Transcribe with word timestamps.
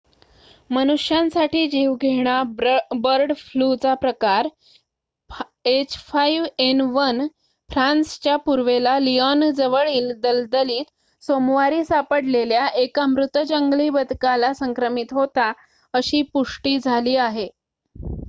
मनुष्यांसाठी 0.69 1.67
जीवघेणा 1.69 2.41
बर्ड 3.01 3.33
फ्लूचा 3.37 3.93
प्रकार 3.95 4.47
h5n1 5.67 7.27
फ्रान्सच्या 7.69 8.35
पूर्वेला 8.37 8.97
लियोनजवळील 8.99 10.11
दलदलीत 10.21 10.91
सोमवारी 11.23 11.83
सापडलेल्या 11.85 12.67
एका 12.77 13.05
मृत 13.07 13.37
जंगली 13.47 13.89
बदकाला 13.91 14.53
संक्रमित 14.55 15.13
होता 15.13 15.51
अशी 15.93 16.21
पुष्टि 16.33 16.77
झाली 16.79 17.15
आहे 17.19 17.47